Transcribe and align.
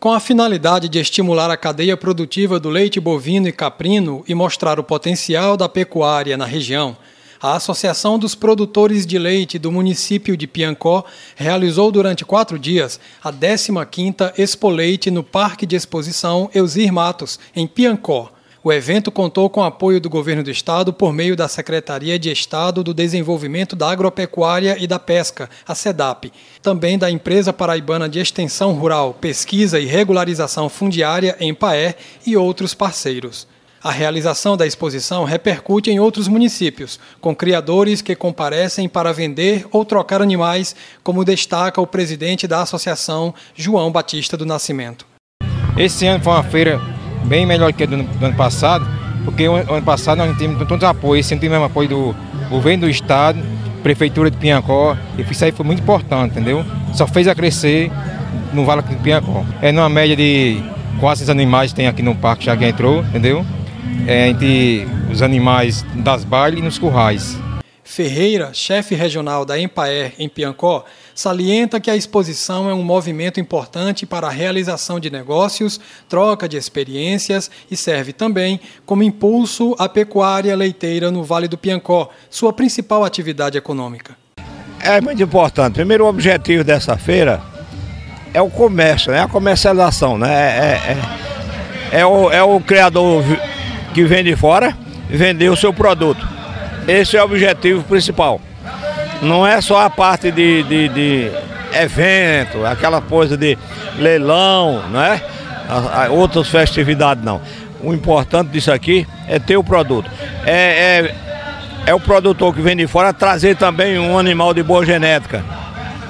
Com 0.00 0.12
a 0.12 0.20
finalidade 0.20 0.88
de 0.88 1.00
estimular 1.00 1.50
a 1.50 1.56
cadeia 1.56 1.96
produtiva 1.96 2.60
do 2.60 2.68
leite 2.68 3.00
bovino 3.00 3.48
e 3.48 3.52
caprino 3.52 4.22
e 4.28 4.34
mostrar 4.34 4.78
o 4.78 4.84
potencial 4.84 5.56
da 5.56 5.68
pecuária 5.68 6.36
na 6.36 6.44
região, 6.44 6.96
a 7.42 7.56
Associação 7.56 8.16
dos 8.16 8.32
Produtores 8.32 9.04
de 9.04 9.18
Leite 9.18 9.58
do 9.58 9.72
município 9.72 10.36
de 10.36 10.46
Piancó 10.46 11.04
realizou 11.34 11.90
durante 11.90 12.24
quatro 12.24 12.60
dias 12.60 13.00
a 13.20 13.32
15ª 13.32 14.38
Expo 14.38 14.68
Leite 14.68 15.10
no 15.10 15.24
Parque 15.24 15.66
de 15.66 15.74
Exposição 15.74 16.48
Eusir 16.54 16.92
Matos, 16.92 17.40
em 17.54 17.66
Piancó. 17.66 18.30
O 18.62 18.72
evento 18.72 19.12
contou 19.12 19.48
com 19.48 19.62
apoio 19.62 20.00
do 20.00 20.10
governo 20.10 20.42
do 20.42 20.50
estado 20.50 20.92
por 20.92 21.12
meio 21.12 21.36
da 21.36 21.46
Secretaria 21.46 22.18
de 22.18 22.30
Estado 22.30 22.82
do 22.82 22.92
Desenvolvimento 22.92 23.76
da 23.76 23.88
Agropecuária 23.88 24.76
e 24.80 24.86
da 24.86 24.98
Pesca, 24.98 25.48
a 25.66 25.76
SEDAP, 25.76 26.32
também 26.60 26.98
da 26.98 27.08
Empresa 27.08 27.52
Paraibana 27.52 28.08
de 28.08 28.18
Extensão 28.18 28.72
Rural, 28.72 29.14
Pesquisa 29.14 29.78
e 29.78 29.86
Regularização 29.86 30.68
Fundiária, 30.68 31.36
Empaer, 31.40 31.96
e 32.26 32.36
outros 32.36 32.74
parceiros. 32.74 33.46
A 33.80 33.92
realização 33.92 34.56
da 34.56 34.66
exposição 34.66 35.22
repercute 35.22 35.88
em 35.88 36.00
outros 36.00 36.26
municípios, 36.26 36.98
com 37.20 37.36
criadores 37.36 38.02
que 38.02 38.16
comparecem 38.16 38.88
para 38.88 39.12
vender 39.12 39.68
ou 39.70 39.84
trocar 39.84 40.20
animais, 40.20 40.74
como 41.04 41.24
destaca 41.24 41.80
o 41.80 41.86
presidente 41.86 42.48
da 42.48 42.60
associação, 42.60 43.32
João 43.54 43.92
Batista 43.92 44.36
do 44.36 44.44
Nascimento. 44.44 45.06
Esse 45.76 46.06
ano 46.06 46.24
foi 46.24 46.32
uma 46.32 46.42
feira 46.42 46.97
bem 47.24 47.46
melhor 47.46 47.72
que 47.72 47.82
a 47.82 47.86
do, 47.86 48.02
do 48.02 48.26
ano 48.26 48.36
passado, 48.36 48.86
porque 49.24 49.46
o 49.48 49.54
ano 49.54 49.82
passado 49.82 50.18
nós 50.18 50.36
tivemos 50.36 50.58
todos 50.66 50.82
os 50.82 50.88
apoios, 50.88 51.26
sempre 51.26 51.46
tivemos 51.46 51.66
apoio 51.66 51.88
do 51.88 52.14
governo 52.48 52.86
do 52.86 52.90
estado, 52.90 53.38
prefeitura 53.82 54.30
de 54.30 54.36
Pinhacó, 54.36 54.96
e 55.16 55.22
isso 55.22 55.44
aí 55.44 55.52
foi 55.52 55.64
muito 55.64 55.80
importante, 55.80 56.32
entendeu? 56.32 56.64
Só 56.92 57.06
fez 57.06 57.28
a 57.28 57.34
crescer 57.34 57.90
no 58.52 58.64
Vale 58.64 58.82
de 58.82 58.96
Pinhacó. 58.96 59.44
É 59.60 59.70
numa 59.70 59.88
média 59.88 60.16
de 60.16 60.62
quase 60.98 61.30
animais 61.30 61.72
que 61.72 61.76
tem 61.76 61.86
aqui 61.86 62.02
no 62.02 62.14
parque 62.14 62.46
já 62.46 62.56
que 62.56 62.64
entrou, 62.64 63.00
entendeu? 63.00 63.44
É, 64.06 64.28
entre 64.28 64.86
os 65.10 65.22
animais 65.22 65.84
das 65.94 66.24
bailes 66.24 66.60
e 66.60 66.62
nos 66.62 66.78
currais. 66.78 67.38
Ferreira, 67.90 68.50
chefe 68.52 68.94
regional 68.94 69.46
da 69.46 69.58
Empaer 69.58 70.12
em 70.18 70.28
Piancó, 70.28 70.84
salienta 71.14 71.80
que 71.80 71.90
a 71.90 71.96
exposição 71.96 72.68
é 72.68 72.74
um 72.74 72.82
movimento 72.82 73.40
importante 73.40 74.04
para 74.04 74.26
a 74.26 74.30
realização 74.30 75.00
de 75.00 75.08
negócios, 75.08 75.80
troca 76.06 76.46
de 76.46 76.58
experiências 76.58 77.50
e 77.70 77.74
serve 77.74 78.12
também 78.12 78.60
como 78.84 79.02
impulso 79.02 79.74
à 79.78 79.88
pecuária 79.88 80.54
leiteira 80.54 81.10
no 81.10 81.24
Vale 81.24 81.48
do 81.48 81.56
Piancó, 81.56 82.10
sua 82.28 82.52
principal 82.52 83.04
atividade 83.04 83.56
econômica. 83.56 84.14
É 84.80 85.00
muito 85.00 85.22
importante. 85.22 85.72
Primeiro, 85.72 86.04
o 86.04 86.08
objetivo 86.08 86.62
dessa 86.62 86.96
feira 86.98 87.42
é 88.34 88.42
o 88.42 88.50
comércio, 88.50 89.10
né? 89.10 89.22
a 89.22 89.28
comercialização. 89.28 90.18
Né? 90.18 90.30
É, 90.30 91.96
é, 91.96 92.00
é, 92.00 92.06
o, 92.06 92.30
é 92.30 92.42
o 92.42 92.60
criador 92.60 93.24
que 93.94 94.04
vem 94.04 94.22
de 94.22 94.36
fora 94.36 94.76
vender 95.08 95.48
o 95.48 95.56
seu 95.56 95.72
produto. 95.72 96.37
Esse 96.88 97.18
é 97.18 97.22
o 97.22 97.26
objetivo 97.26 97.84
principal. 97.84 98.40
Não 99.20 99.46
é 99.46 99.60
só 99.60 99.82
a 99.84 99.90
parte 99.90 100.32
de, 100.32 100.62
de, 100.62 100.88
de 100.88 101.30
evento, 101.74 102.64
aquela 102.64 103.02
coisa 103.02 103.36
de 103.36 103.58
leilão, 103.98 104.82
não 104.90 105.02
é? 105.02 105.20
Outras 106.10 106.48
festividades 106.48 107.22
não. 107.22 107.42
O 107.82 107.92
importante 107.92 108.48
disso 108.48 108.72
aqui 108.72 109.06
é 109.28 109.38
ter 109.38 109.58
o 109.58 109.62
produto. 109.62 110.10
É, 110.46 110.52
é, 110.54 111.14
é 111.86 111.94
o 111.94 112.00
produtor 112.00 112.54
que 112.54 112.62
vem 112.62 112.74
de 112.74 112.86
fora 112.86 113.12
trazer 113.12 113.54
também 113.56 113.98
um 113.98 114.18
animal 114.18 114.54
de 114.54 114.62
boa 114.62 114.84
genética 114.84 115.44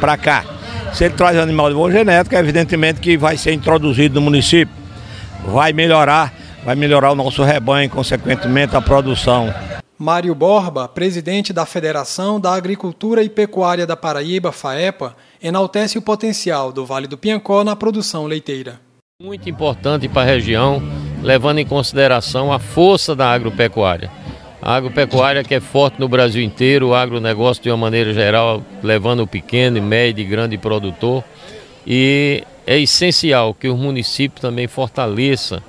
para 0.00 0.16
cá. 0.16 0.44
Se 0.92 1.04
ele 1.04 1.14
traz 1.14 1.36
um 1.36 1.40
animal 1.42 1.68
de 1.68 1.74
boa 1.74 1.90
genética, 1.90 2.36
evidentemente 2.38 3.00
que 3.00 3.16
vai 3.16 3.36
ser 3.36 3.52
introduzido 3.52 4.16
no 4.16 4.22
município. 4.22 4.74
Vai 5.46 5.72
melhorar, 5.72 6.32
vai 6.64 6.74
melhorar 6.74 7.12
o 7.12 7.14
nosso 7.14 7.44
rebanho, 7.44 7.88
consequentemente 7.88 8.74
a 8.74 8.80
produção. 8.80 9.52
Mário 10.04 10.34
Borba, 10.34 10.86
presidente 10.86 11.50
da 11.50 11.64
Federação 11.64 12.38
da 12.38 12.52
Agricultura 12.52 13.22
e 13.22 13.28
Pecuária 13.30 13.86
da 13.86 13.96
Paraíba, 13.96 14.52
FAEPA, 14.52 15.16
enaltece 15.42 15.96
o 15.96 16.02
potencial 16.02 16.70
do 16.70 16.84
Vale 16.84 17.06
do 17.06 17.16
Piancó 17.16 17.64
na 17.64 17.74
produção 17.74 18.26
leiteira. 18.26 18.78
Muito 19.18 19.48
importante 19.48 20.06
para 20.06 20.20
a 20.20 20.24
região, 20.26 20.82
levando 21.22 21.60
em 21.60 21.64
consideração 21.64 22.52
a 22.52 22.58
força 22.58 23.16
da 23.16 23.32
agropecuária. 23.32 24.10
A 24.60 24.74
agropecuária 24.74 25.42
que 25.42 25.54
é 25.54 25.60
forte 25.60 25.98
no 25.98 26.06
Brasil 26.06 26.42
inteiro, 26.42 26.88
o 26.88 26.94
agronegócio 26.94 27.62
de 27.62 27.70
uma 27.70 27.78
maneira 27.78 28.12
geral, 28.12 28.62
levando 28.82 29.20
o 29.20 29.26
pequeno, 29.26 29.80
médio 29.80 30.20
e 30.20 30.28
grande 30.28 30.58
produtor. 30.58 31.24
E 31.86 32.44
é 32.66 32.78
essencial 32.78 33.54
que 33.54 33.70
o 33.70 33.76
município 33.76 34.38
também 34.38 34.68
fortaleça 34.68 35.62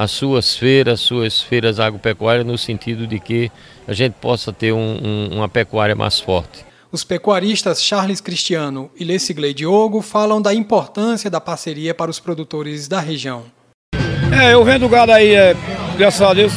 as 0.00 0.12
suas 0.12 0.56
feiras, 0.56 0.98
suas 0.98 1.42
feiras 1.42 1.78
agropecuárias, 1.78 2.46
no 2.46 2.56
sentido 2.56 3.06
de 3.06 3.20
que 3.20 3.52
a 3.86 3.92
gente 3.92 4.14
possa 4.14 4.50
ter 4.50 4.72
um, 4.72 4.78
um, 4.78 5.28
uma 5.32 5.46
pecuária 5.46 5.94
mais 5.94 6.18
forte. 6.18 6.64
Os 6.90 7.04
pecuaristas 7.04 7.84
Charles 7.84 8.18
Cristiano 8.18 8.90
e 8.98 9.04
Lecigley 9.04 9.52
Diogo 9.52 10.00
falam 10.00 10.40
da 10.40 10.54
importância 10.54 11.28
da 11.28 11.38
parceria 11.38 11.94
para 11.94 12.10
os 12.10 12.18
produtores 12.18 12.88
da 12.88 12.98
região. 12.98 13.44
É, 14.42 14.54
eu 14.54 14.64
vendo 14.64 14.88
gado 14.88 15.12
aí, 15.12 15.34
é, 15.34 15.54
graças 15.98 16.22
a 16.22 16.32
Deus, 16.32 16.54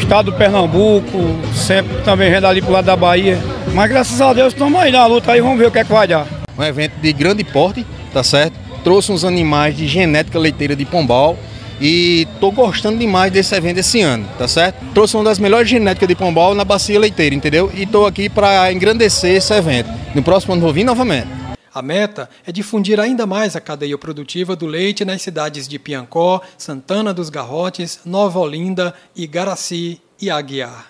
estado 0.00 0.30
do 0.30 0.38
Pernambuco, 0.38 1.18
sempre 1.54 2.00
também 2.04 2.30
vendo 2.30 2.46
ali 2.46 2.62
pro 2.62 2.72
lado 2.72 2.86
da 2.86 2.96
Bahia. 2.96 3.38
Mas 3.74 3.90
graças 3.90 4.18
a 4.18 4.32
Deus 4.32 4.54
estamos 4.54 4.80
aí 4.80 4.90
na 4.90 5.04
luta 5.04 5.32
aí, 5.32 5.42
vamos 5.42 5.58
ver 5.58 5.66
o 5.66 5.70
que 5.70 5.80
é 5.80 5.84
que 5.84 5.92
vai 5.92 6.08
dar. 6.08 6.26
Um 6.58 6.62
evento 6.62 6.94
de 7.02 7.12
grande 7.12 7.44
porte, 7.44 7.84
tá 8.14 8.22
certo? 8.24 8.54
Trouxe 8.82 9.12
uns 9.12 9.24
animais 9.26 9.76
de 9.76 9.86
genética 9.86 10.38
leiteira 10.38 10.74
de 10.74 10.86
Pombal, 10.86 11.36
e 11.82 12.28
tô 12.38 12.52
gostando 12.52 12.96
demais 12.96 13.32
desse 13.32 13.52
evento 13.56 13.78
esse 13.78 14.00
ano, 14.00 14.24
tá 14.38 14.46
certo? 14.46 14.76
Trouxe 14.94 15.16
uma 15.16 15.24
das 15.24 15.40
melhores 15.40 15.68
genéticas 15.68 16.06
de 16.06 16.14
pombal 16.14 16.54
na 16.54 16.64
bacia 16.64 16.98
leiteira, 16.98 17.34
entendeu? 17.34 17.72
E 17.74 17.84
tô 17.84 18.06
aqui 18.06 18.28
para 18.28 18.72
engrandecer 18.72 19.34
esse 19.34 19.52
evento. 19.52 19.90
No 20.14 20.22
próximo 20.22 20.52
ano 20.52 20.62
vou 20.62 20.72
vir 20.72 20.84
novamente. 20.84 21.26
A 21.74 21.82
meta 21.82 22.30
é 22.46 22.52
difundir 22.52 23.00
ainda 23.00 23.26
mais 23.26 23.56
a 23.56 23.60
cadeia 23.60 23.98
produtiva 23.98 24.54
do 24.54 24.66
leite 24.66 25.04
nas 25.04 25.22
cidades 25.22 25.66
de 25.66 25.76
Piancó, 25.78 26.40
Santana 26.56 27.12
dos 27.12 27.28
Garrotes, 27.28 28.00
Nova 28.04 28.38
Olinda, 28.38 28.94
Igaraci 29.16 30.00
e 30.20 30.30
Aguiar. 30.30 30.86